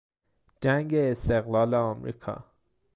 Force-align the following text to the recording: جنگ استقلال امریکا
جنگ 0.61 0.93
استقلال 0.93 1.73
امریکا 1.73 2.43